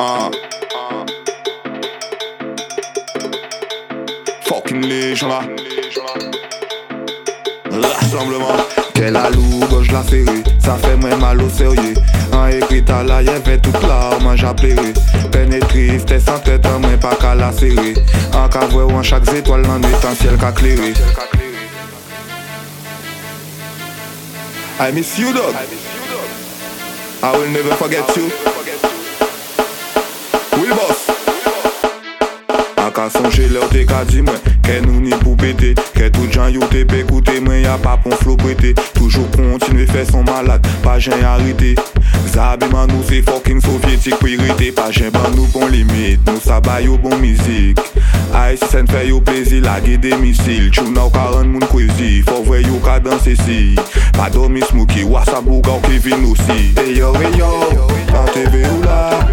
[0.00, 0.30] Ah.
[4.44, 5.40] Fucking les là.
[7.70, 8.56] Rassemblement.
[8.94, 11.94] Quelle aloube, je la serré, ça fait moins mal au sérieux.
[12.32, 14.92] En écrit à la y'avait toute l'arme, j'appellerai.
[15.32, 17.50] Pénétré, c'était sans tête, moins pas qu'à la.
[18.34, 20.94] En cavoué ou en chaque étoile, dans le ciel qu'a clairé.
[24.80, 25.54] I miss you, dog.
[27.20, 28.30] I will never forget you.
[32.98, 34.38] ka sonje lè ou te ka di mwen.
[34.66, 37.94] Kè nou ni pou bete Kè tout jan yo te pe koute mwen ya pa
[38.02, 38.74] pon flow prete.
[38.96, 41.76] Toujou kontinwe fè son malade Pa jen harite
[42.28, 46.24] Zabe man nou se fokin sovyetik Pirite pa jen ban nou bon limit.
[46.26, 47.80] Nou sa bay yo bon mizik.
[48.36, 50.68] Ay si sen fè yo plezi lage de misil.
[50.74, 53.62] Chou nou karan moun kwezi Fò vwe yo ka danse si.
[54.18, 57.54] Pa domi smuki Wasa bou gaw ki vin osi Eyo eyo
[58.18, 59.27] An te ve ou la.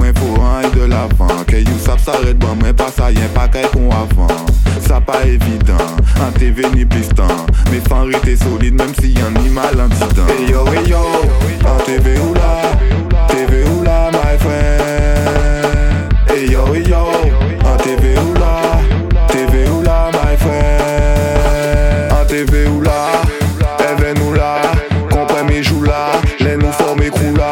[0.00, 1.44] mwen fò an y de lavan.
[1.46, 4.32] Ke you sap saret ban mwen pasa yen pa kay kon avan.
[4.80, 7.50] Sa pa evidant, an te veni pistan.
[7.70, 11.02] Me san rete solide menm si yon ni malantidan Hey yo hey yo,
[11.70, 12.50] an te ve ou la
[13.28, 16.14] Te ve ou la my friend.
[16.30, 17.04] Hey yo hey yo,
[17.62, 18.82] an te ve ou la
[19.28, 22.16] Te ve ou la my friend.
[22.18, 23.22] An te ve ou la,
[23.86, 24.52] even ou la
[25.12, 26.08] Kompre me jou la,
[26.40, 27.49] len nou forme krou la.